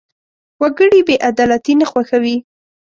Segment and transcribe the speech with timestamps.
[0.61, 2.35] وګړي بېعدالتي نه خوښوي.